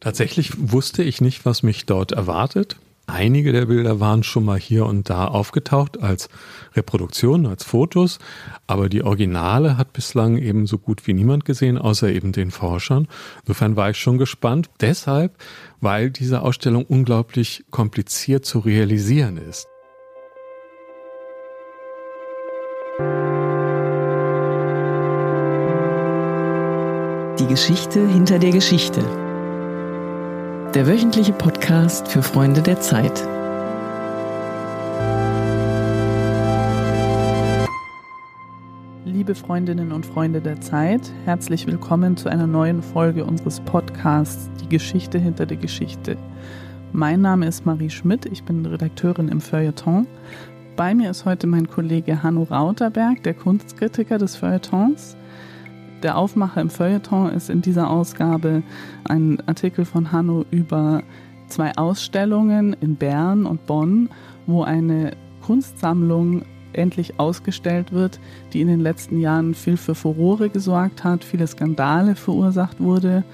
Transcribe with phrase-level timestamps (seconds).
[0.00, 2.76] Tatsächlich wusste ich nicht, was mich dort erwartet.
[3.08, 6.28] Einige der Bilder waren schon mal hier und da aufgetaucht als
[6.74, 8.18] Reproduktion, als Fotos,
[8.66, 13.06] aber die Originale hat bislang eben so gut wie niemand gesehen, außer eben den Forschern.
[13.42, 14.70] Insofern war ich schon gespannt.
[14.80, 15.36] Deshalb,
[15.80, 19.68] weil diese Ausstellung unglaublich kompliziert zu realisieren ist.
[27.38, 29.25] Die Geschichte hinter der Geschichte
[30.76, 33.26] der wöchentliche Podcast für Freunde der Zeit.
[39.06, 44.68] Liebe Freundinnen und Freunde der Zeit, herzlich willkommen zu einer neuen Folge unseres Podcasts Die
[44.68, 46.18] Geschichte hinter der Geschichte.
[46.92, 50.06] Mein Name ist Marie Schmidt, ich bin Redakteurin im Feuilleton.
[50.76, 55.16] Bei mir ist heute mein Kollege Hanno Rauterberg, der Kunstkritiker des Feuilletons.
[56.02, 58.62] Der Aufmacher im Feuilleton ist in dieser Ausgabe
[59.04, 61.02] ein Artikel von Hanno über
[61.48, 64.10] zwei Ausstellungen in Bern und Bonn,
[64.46, 68.20] wo eine Kunstsammlung endlich ausgestellt wird,
[68.52, 73.24] die in den letzten Jahren viel für Furore gesorgt hat, viele Skandale verursacht wurde.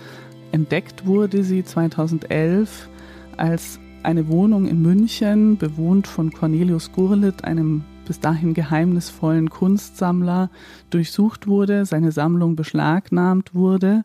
[0.52, 2.88] Entdeckt wurde sie 2011
[3.36, 10.50] als eine Wohnung in München, bewohnt von Cornelius Gurlitt, einem bis dahin geheimnisvollen Kunstsammler
[10.90, 14.02] durchsucht wurde, seine Sammlung beschlagnahmt wurde.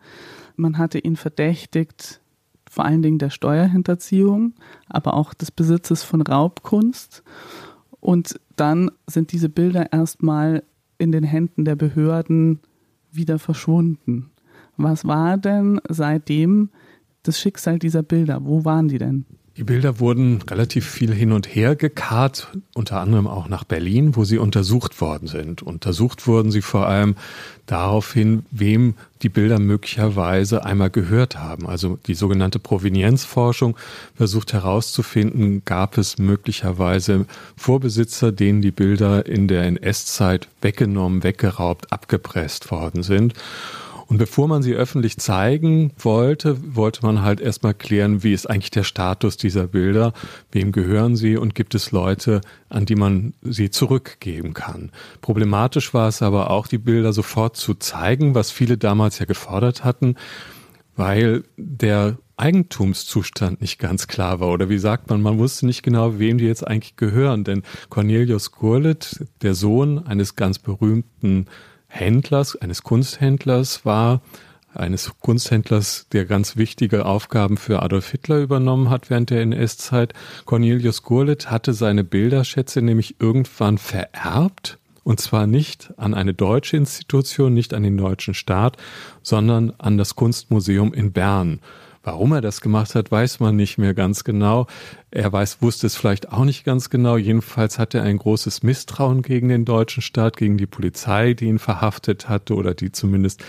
[0.56, 2.22] Man hatte ihn verdächtigt,
[2.70, 4.54] vor allen Dingen der Steuerhinterziehung,
[4.88, 7.24] aber auch des Besitzes von Raubkunst.
[8.00, 10.64] Und dann sind diese Bilder erstmal
[10.98, 12.60] in den Händen der Behörden
[13.12, 14.32] wieder verschwunden.
[14.78, 16.70] Was war denn seitdem
[17.24, 18.46] das Schicksal dieser Bilder?
[18.46, 19.26] Wo waren die denn?
[19.58, 24.24] Die Bilder wurden relativ viel hin und her gekarrt, unter anderem auch nach Berlin, wo
[24.24, 25.64] sie untersucht worden sind.
[25.64, 27.16] Untersucht wurden sie vor allem
[27.66, 31.68] daraufhin, wem die Bilder möglicherweise einmal gehört haben.
[31.68, 33.76] Also die sogenannte Provenienzforschung
[34.16, 42.70] versucht herauszufinden, gab es möglicherweise Vorbesitzer, denen die Bilder in der NS-Zeit weggenommen, weggeraubt, abgepresst
[42.70, 43.34] worden sind.
[44.08, 48.72] Und bevor man sie öffentlich zeigen wollte, wollte man halt erstmal klären, wie ist eigentlich
[48.72, 50.14] der Status dieser Bilder,
[50.52, 54.92] wem gehören sie und gibt es Leute, an die man sie zurückgeben kann.
[55.22, 59.84] Problematisch war es aber auch, die Bilder sofort zu zeigen, was viele damals ja gefordert
[59.84, 60.16] hatten,
[60.96, 64.50] weil der Eigentumszustand nicht ganz klar war.
[64.50, 67.44] Oder wie sagt man, man wusste nicht genau, wem die jetzt eigentlich gehören.
[67.44, 71.48] Denn Cornelius Gurlitt, der Sohn eines ganz berühmten
[71.88, 74.22] Händlers, eines Kunsthändlers war,
[74.74, 80.14] eines Kunsthändlers, der ganz wichtige Aufgaben für Adolf Hitler übernommen hat während der NS-Zeit.
[80.46, 84.78] Cornelius Gurlitt hatte seine Bilderschätze nämlich irgendwann vererbt.
[85.04, 88.76] Und zwar nicht an eine deutsche Institution, nicht an den deutschen Staat,
[89.24, 91.62] sondern an das Kunstmuseum in Bern.
[92.08, 94.68] Warum er das gemacht hat, weiß man nicht mehr ganz genau.
[95.12, 97.18] Er weiß, wusste es vielleicht auch nicht ganz genau.
[97.18, 101.60] Jedenfalls hat er ein großes Misstrauen gegen den deutschen Staat, gegen die Polizei, die ihn
[101.60, 103.44] verhaftet hatte oder die zumindest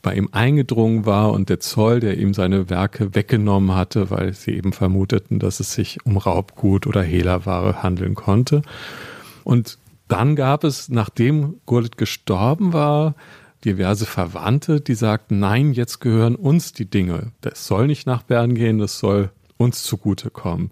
[0.00, 4.52] bei ihm eingedrungen war und der Zoll, der ihm seine Werke weggenommen hatte, weil sie
[4.52, 8.62] eben vermuteten, dass es sich um Raubgut oder Hehlerware handeln konnte.
[9.44, 9.76] Und
[10.08, 13.16] dann gab es, nachdem Gurlitt gestorben war,
[13.64, 17.32] diverse Verwandte, die sagten, nein, jetzt gehören uns die Dinge.
[17.40, 20.70] Das soll nicht nach Bern gehen, das soll uns zugutekommen.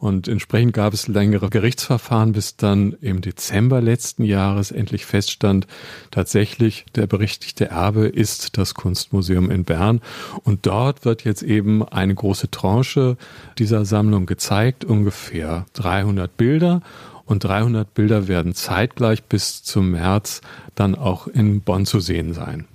[0.00, 5.66] Und entsprechend gab es längere Gerichtsverfahren, bis dann im Dezember letzten Jahres endlich feststand,
[6.10, 10.00] tatsächlich der berichtigte Erbe ist das Kunstmuseum in Bern.
[10.42, 13.18] Und dort wird jetzt eben eine große Tranche
[13.58, 16.80] dieser Sammlung gezeigt, ungefähr 300 Bilder
[17.30, 20.40] und 300 Bilder werden zeitgleich bis zum März
[20.74, 22.66] dann auch in Bonn zu sehen sein.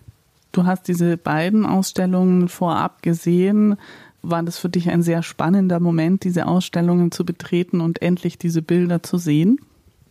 [0.53, 3.75] Du hast diese beiden Ausstellungen vorab gesehen.
[4.21, 8.61] War das für dich ein sehr spannender Moment, diese Ausstellungen zu betreten und endlich diese
[8.61, 9.59] Bilder zu sehen?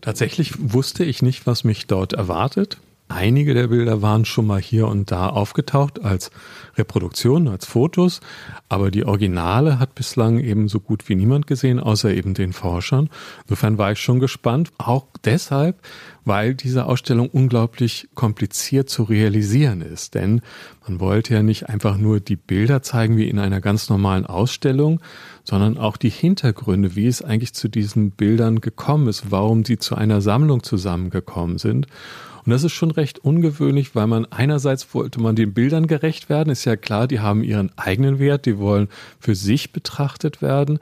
[0.03, 2.77] Tatsächlich wusste ich nicht, was mich dort erwartet.
[3.09, 6.31] Einige der Bilder waren schon mal hier und da aufgetaucht als
[6.77, 8.21] Reproduktion, als Fotos,
[8.71, 13.11] aber die Originale hat bislang eben so gut wie niemand gesehen, außer eben den Forschern.
[13.43, 15.77] Insofern war ich schon gespannt, auch deshalb,
[16.25, 20.15] weil diese Ausstellung unglaublich kompliziert zu realisieren ist.
[20.15, 20.41] Denn
[20.89, 25.01] man wollte ja nicht einfach nur die Bilder zeigen wie in einer ganz normalen Ausstellung,
[25.45, 29.95] sondern auch die Hintergründe, wie es eigentlich zu diesen Bildern gekommen ist, warum sie zu
[29.95, 31.87] einer Sammlung zusammengekommen sind.
[32.45, 36.51] Und das ist schon recht ungewöhnlich, weil man einerseits wollte man den Bildern gerecht werden,
[36.51, 38.89] ist ja klar, die haben ihren eigenen Wert, die wollen
[39.19, 40.79] für sich betrachtet werden.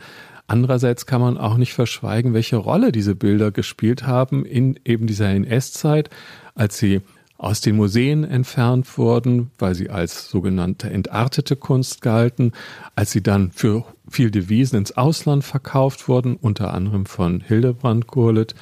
[0.48, 5.30] Andererseits kann man auch nicht verschweigen, welche Rolle diese Bilder gespielt haben in eben dieser
[5.30, 6.10] NS-Zeit,
[6.54, 7.00] als sie
[7.38, 12.52] aus den Museen entfernt wurden, weil sie als sogenannte entartete Kunst galten,
[12.94, 18.54] als sie dann für viel Devisen ins Ausland verkauft wurden, unter anderem von Hildebrand Gurlitt,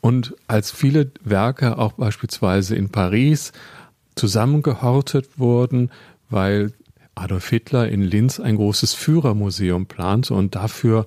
[0.00, 3.52] und als viele Werke auch beispielsweise in Paris
[4.14, 5.90] zusammengehortet wurden,
[6.30, 6.72] weil
[7.14, 11.06] Adolf Hitler in Linz ein großes Führermuseum plante und dafür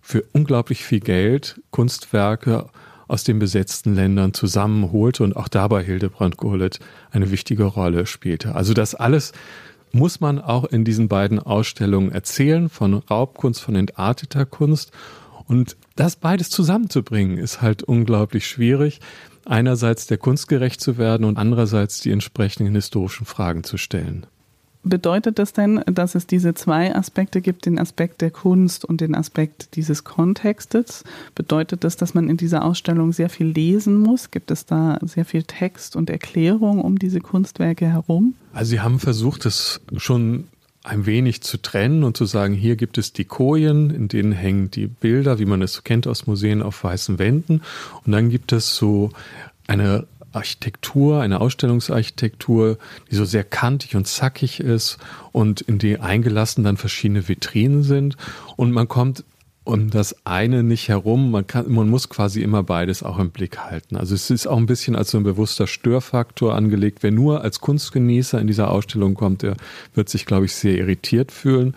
[0.00, 2.68] für unglaublich viel Geld Kunstwerke
[3.08, 6.78] aus den besetzten Ländern zusammenholte und auch dabei Hildebrand Gurlitt
[7.10, 8.54] eine wichtige Rolle spielte.
[8.54, 9.32] Also das alles
[9.92, 14.92] muss man auch in diesen beiden Ausstellungen erzählen, von Raubkunst, von entarteter Kunst.
[15.50, 19.00] Und das beides zusammenzubringen, ist halt unglaublich schwierig.
[19.44, 24.26] Einerseits der Kunst gerecht zu werden und andererseits die entsprechenden historischen Fragen zu stellen.
[24.84, 29.16] Bedeutet das denn, dass es diese zwei Aspekte gibt, den Aspekt der Kunst und den
[29.16, 31.02] Aspekt dieses Kontextes?
[31.34, 34.30] Bedeutet das, dass man in dieser Ausstellung sehr viel lesen muss?
[34.30, 38.34] Gibt es da sehr viel Text und Erklärung um diese Kunstwerke herum?
[38.52, 40.44] Also Sie haben versucht, es schon
[40.82, 44.70] ein wenig zu trennen und zu sagen, hier gibt es die Kojen, in denen hängen
[44.70, 47.62] die Bilder, wie man es kennt aus Museen auf weißen Wänden.
[48.06, 49.10] Und dann gibt es so
[49.66, 52.78] eine Architektur, eine Ausstellungsarchitektur,
[53.10, 54.98] die so sehr kantig und zackig ist
[55.32, 58.16] und in die eingelassen dann verschiedene Vitrinen sind.
[58.56, 59.24] Und man kommt
[59.70, 61.30] um das eine nicht herum.
[61.30, 63.96] Man kann, man muss quasi immer beides auch im Blick halten.
[63.96, 67.02] Also es ist auch ein bisschen als so ein bewusster Störfaktor angelegt.
[67.02, 69.56] Wer nur als Kunstgenießer in dieser Ausstellung kommt, der
[69.94, 71.74] wird sich, glaube ich, sehr irritiert fühlen.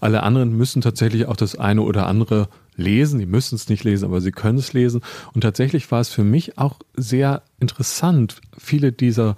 [0.00, 3.18] Alle anderen müssen tatsächlich auch das eine oder andere lesen.
[3.18, 5.02] Die müssen es nicht lesen, aber sie können es lesen.
[5.34, 9.36] Und tatsächlich war es für mich auch sehr interessant, viele dieser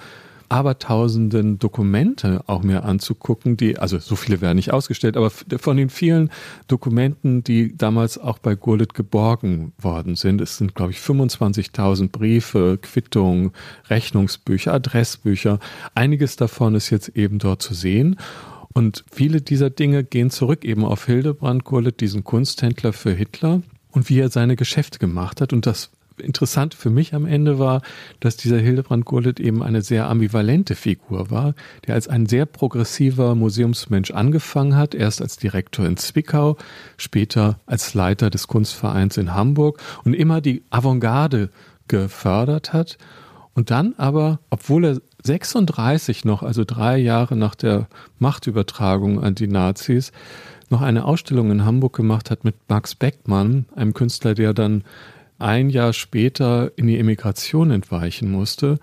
[0.55, 5.91] abertausenden Dokumente auch mir anzugucken, die, also so viele werden nicht ausgestellt, aber von den
[5.91, 6.31] vielen
[6.69, 12.79] Dokumenten, die damals auch bei Gurlitt geborgen worden sind, es sind, glaube ich, 25.000 Briefe,
[12.81, 13.51] Quittungen,
[13.91, 15.59] Rechnungsbücher, Adressbücher.
[15.97, 18.17] Einiges davon ist jetzt eben dort zu sehen.
[18.73, 24.09] Und viele dieser Dinge gehen zurück eben auf Hildebrand Gurlitt, diesen Kunsthändler für Hitler und
[24.09, 25.53] wie er seine Geschäfte gemacht hat.
[25.53, 27.83] Und das Interessante für mich am Ende war,
[28.21, 31.55] dass dieser Hildebrand Gurlitt eben eine sehr ambivalente Figur war,
[31.87, 36.57] der als ein sehr progressiver Museumsmensch angefangen hat, erst als Direktor in Zwickau,
[36.97, 41.51] später als Leiter des Kunstvereins in Hamburg und immer die Avantgarde
[41.89, 42.99] gefördert hat.
[43.55, 47.89] Und dann aber, obwohl er 36 noch, also drei Jahre nach der
[48.19, 50.13] Machtübertragung an die Nazis,
[50.71, 54.83] noch eine Ausstellung in Hamburg gemacht hat mit Max Beckmann, einem Künstler, der dann
[55.39, 58.79] ein Jahr später in die Emigration entweichen musste.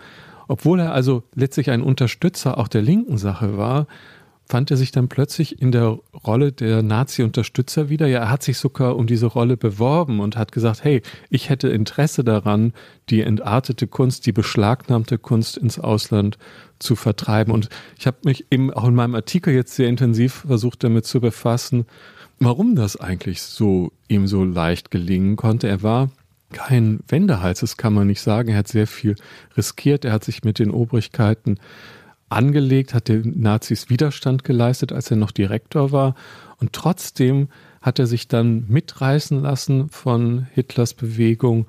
[0.48, 3.88] Obwohl er also letztlich ein Unterstützer auch der linken Sache war,
[4.52, 8.06] fand er sich dann plötzlich in der Rolle der Nazi-Unterstützer wieder.
[8.08, 11.70] Ja, er hat sich sogar um diese Rolle beworben und hat gesagt, hey, ich hätte
[11.70, 12.74] Interesse daran,
[13.10, 16.38] die entartete Kunst, die beschlagnahmte Kunst ins Ausland
[16.80, 17.54] zu vertreiben.
[17.54, 21.22] Und ich habe mich eben auch in meinem Artikel jetzt sehr intensiv versucht, damit zu
[21.22, 21.86] befassen,
[22.40, 25.70] warum das eigentlich so ihm so leicht gelingen konnte.
[25.70, 26.10] Er war
[26.52, 28.50] kein Wendehals, das kann man nicht sagen.
[28.50, 29.16] Er hat sehr viel
[29.58, 30.06] riskiert.
[30.06, 31.58] Er hat sich mit den Obrigkeiten
[32.30, 36.16] angelegt, hat den Nazis Widerstand geleistet, als er noch Direktor war.
[36.60, 37.50] Und trotzdem
[37.82, 41.66] hat er sich dann mitreißen lassen von Hitlers Bewegung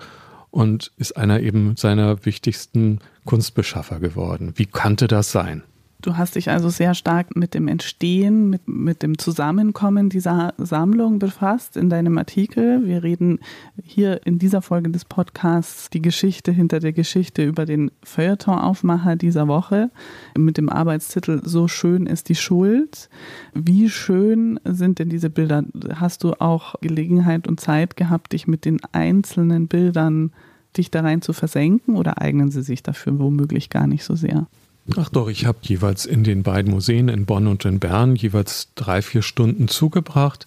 [0.50, 4.52] und ist einer eben seiner wichtigsten Kunstbeschaffer geworden.
[4.56, 5.62] Wie konnte das sein?
[6.02, 11.20] Du hast dich also sehr stark mit dem Entstehen, mit, mit dem Zusammenkommen dieser Sammlung
[11.20, 12.84] befasst in deinem Artikel.
[12.84, 13.38] Wir reden
[13.80, 19.46] hier in dieser Folge des Podcasts die Geschichte hinter der Geschichte über den Feuilleton-Aufmacher dieser
[19.46, 19.92] Woche
[20.36, 23.08] mit dem Arbeitstitel So schön ist die Schuld.
[23.54, 25.62] Wie schön sind denn diese Bilder?
[25.94, 30.32] Hast du auch Gelegenheit und Zeit gehabt, dich mit den einzelnen Bildern
[30.76, 34.48] dich da rein zu versenken oder eignen sie sich dafür womöglich gar nicht so sehr?
[34.96, 38.68] Ach doch, ich habe jeweils in den beiden Museen in Bonn und in Bern jeweils
[38.74, 40.46] drei, vier Stunden zugebracht.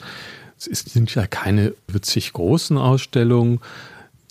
[0.57, 3.59] Es sind ja keine witzig großen Ausstellungen.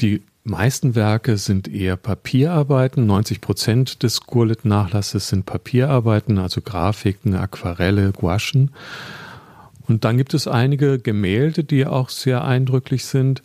[0.00, 3.06] Die meisten Werke sind eher Papierarbeiten.
[3.06, 8.70] 90 Prozent des Gurlitt-Nachlasses sind Papierarbeiten, also Grafiken, Aquarelle, Gouachen.
[9.87, 13.42] Und dann gibt es einige Gemälde, die auch sehr eindrücklich sind.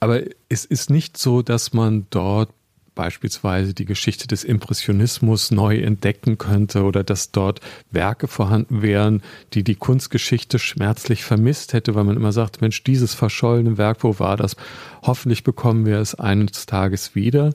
[0.00, 2.50] Aber es ist nicht so, dass man dort
[2.96, 7.60] beispielsweise die Geschichte des Impressionismus neu entdecken könnte oder dass dort
[7.92, 9.22] Werke vorhanden wären,
[9.52, 14.18] die die Kunstgeschichte schmerzlich vermisst hätte, weil man immer sagt, Mensch, dieses verschollene Werk, wo
[14.18, 14.56] war das?
[15.02, 17.52] Hoffentlich bekommen wir es eines Tages wieder.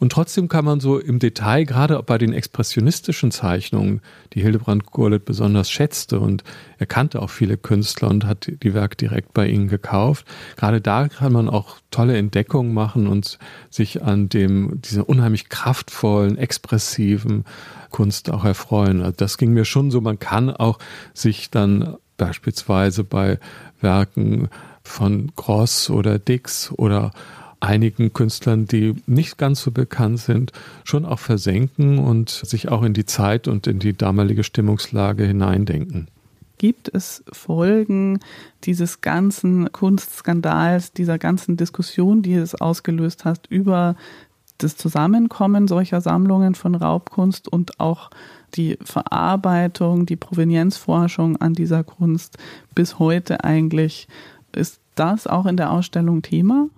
[0.00, 4.00] Und trotzdem kann man so im Detail, gerade bei den expressionistischen Zeichnungen,
[4.32, 6.44] die Hildebrand Gurlitt besonders schätzte und
[6.78, 10.26] er kannte auch viele Künstler und hat die Werke direkt bei ihnen gekauft.
[10.56, 13.38] Gerade da kann man auch tolle Entdeckungen machen und
[13.70, 17.44] sich an dem, dieser unheimlich kraftvollen, expressiven
[17.90, 19.00] Kunst auch erfreuen.
[19.00, 20.00] Also das ging mir schon so.
[20.00, 20.78] Man kann auch
[21.14, 23.38] sich dann beispielsweise bei
[23.80, 24.48] Werken
[24.82, 27.12] von Gross oder Dix oder
[27.60, 30.52] einigen Künstlern, die nicht ganz so bekannt sind,
[30.84, 36.08] schon auch versenken und sich auch in die Zeit und in die damalige Stimmungslage hineindenken.
[36.58, 38.18] Gibt es Folgen
[38.64, 43.94] dieses ganzen Kunstskandals, dieser ganzen Diskussion, die es ausgelöst hat über
[44.58, 48.10] das Zusammenkommen solcher Sammlungen von Raubkunst und auch
[48.54, 52.38] die Verarbeitung, die Provenienzforschung an dieser Kunst
[52.74, 54.08] bis heute eigentlich?
[54.52, 56.68] Ist das auch in der Ausstellung Thema?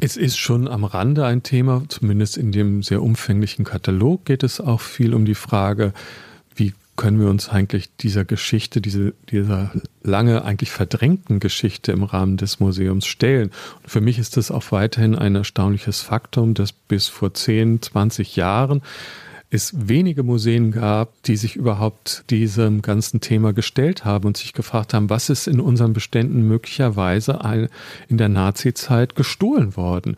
[0.00, 4.60] Es ist schon am Rande ein Thema, zumindest in dem sehr umfänglichen Katalog geht es
[4.60, 5.92] auch viel um die Frage,
[6.54, 9.72] wie können wir uns eigentlich dieser Geschichte, diese, dieser
[10.02, 13.50] lange eigentlich verdrängten Geschichte im Rahmen des Museums stellen.
[13.82, 18.36] Und für mich ist das auch weiterhin ein erstaunliches Faktum, dass bis vor 10, 20
[18.36, 18.82] Jahren
[19.50, 24.94] es wenige Museen gab, die sich überhaupt diesem ganzen Thema gestellt haben und sich gefragt
[24.94, 27.38] haben, was ist in unseren Beständen möglicherweise
[28.08, 30.16] in der Nazizeit gestohlen worden?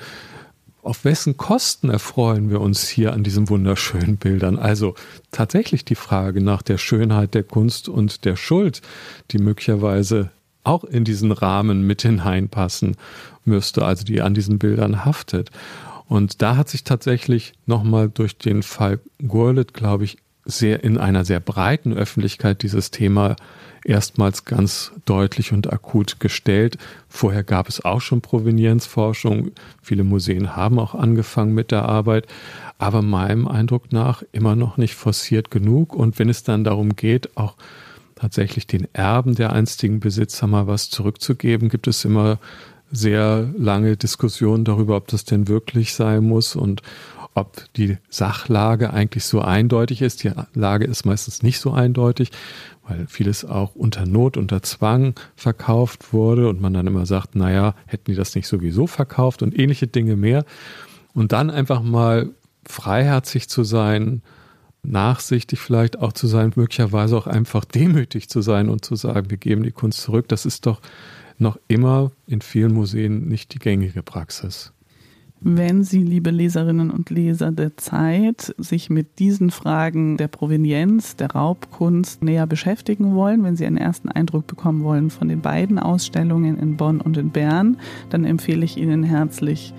[0.83, 4.57] Auf wessen Kosten erfreuen wir uns hier an diesen wunderschönen Bildern?
[4.57, 4.95] Also
[5.33, 8.83] tatsächlich die Frage nach der Schönheit der Kunst und der Schuld,
[9.33, 10.31] die möglicherweise
[10.63, 12.97] auch in diesen Rahmen mit hineinpassen
[13.45, 15.51] müsste, also die an diesen Bildern haftet.
[16.09, 21.25] Und da hat sich tatsächlich nochmal durch den Fall Gurlitt, glaube ich, sehr in einer
[21.25, 23.35] sehr breiten Öffentlichkeit dieses Thema
[23.85, 26.79] erstmals ganz deutlich und akut gestellt.
[27.09, 29.53] Vorher gab es auch schon Provenienzforschung.
[29.83, 32.27] Viele Museen haben auch angefangen mit der Arbeit,
[32.79, 35.95] aber meinem Eindruck nach immer noch nicht forciert genug.
[35.95, 37.57] Und wenn es dann darum geht, auch
[38.15, 42.39] tatsächlich den Erben der einstigen Besitzer mal was zurückzugeben, gibt es immer
[42.97, 46.83] sehr lange Diskussion darüber, ob das denn wirklich sein muss und
[47.35, 50.25] ob die Sachlage eigentlich so eindeutig ist.
[50.25, 52.31] Die Lage ist meistens nicht so eindeutig,
[52.89, 57.75] weil vieles auch unter Not, unter Zwang verkauft wurde und man dann immer sagt, naja,
[57.87, 60.45] hätten die das nicht sowieso verkauft und ähnliche Dinge mehr.
[61.13, 62.31] Und dann einfach mal
[62.67, 64.23] freiherzig zu sein,
[64.83, 69.37] nachsichtig vielleicht auch zu sein, möglicherweise auch einfach demütig zu sein und zu sagen, wir
[69.37, 70.81] geben die Kunst zurück, das ist doch
[71.39, 74.73] noch immer in vielen Museen nicht die gängige Praxis.
[75.41, 81.33] Wenn Sie, liebe Leserinnen und Leser der Zeit, sich mit diesen Fragen der Provenienz, der
[81.33, 86.59] Raubkunst näher beschäftigen wollen, wenn Sie einen ersten Eindruck bekommen wollen von den beiden Ausstellungen
[86.59, 87.77] in Bonn und in Bern,
[88.09, 89.75] dann empfehle ich Ihnen herzlich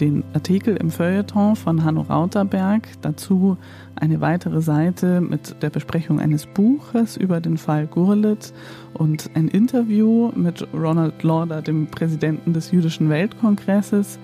[0.00, 3.56] den Artikel im Feuilleton von Hanno Rauterberg, dazu
[3.94, 8.52] eine weitere Seite mit der Besprechung eines Buches über den Fall Gurlitt
[8.94, 14.18] und ein Interview mit Ronald Lauder, dem Präsidenten des Jüdischen Weltkongresses.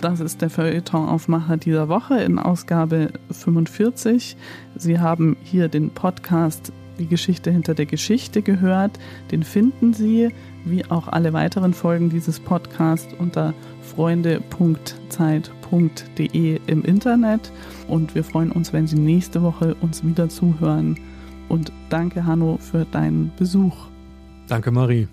[0.00, 4.36] Das ist der Feuilleton-Aufmacher dieser Woche in Ausgabe 45.
[4.76, 8.98] Sie haben hier den Podcast Die Geschichte hinter der Geschichte gehört.
[9.32, 10.30] Den finden Sie,
[10.64, 17.52] wie auch alle weiteren Folgen dieses Podcasts, unter freunde.zeit.de im Internet.
[17.88, 20.98] Und wir freuen uns, wenn Sie nächste Woche uns wieder zuhören.
[21.48, 23.74] Und danke, Hanno, für deinen Besuch.
[24.48, 25.08] Danke, Marie.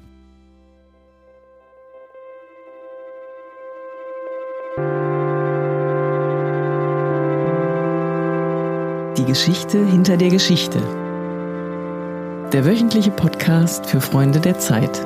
[9.17, 10.79] Die Geschichte hinter der Geschichte.
[12.53, 15.05] Der wöchentliche Podcast für Freunde der Zeit.